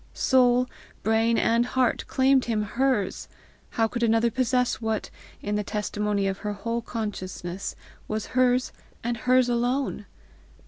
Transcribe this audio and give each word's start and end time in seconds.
Soul, 0.15 0.65
brain, 1.03 1.37
and 1.37 1.63
heart, 1.63 2.07
claimed 2.07 2.45
him 2.45 2.63
hers! 2.63 3.27
How 3.69 3.87
could 3.87 4.01
another 4.01 4.31
possess 4.31 4.81
what, 4.81 5.11
in 5.43 5.53
the 5.57 5.63
testimony 5.63 6.25
of 6.25 6.39
her 6.39 6.53
whole 6.53 6.81
consciousness, 6.81 7.75
was 8.07 8.25
hers 8.33 8.71
and 9.03 9.15
hers 9.15 9.47
alone! 9.47 10.07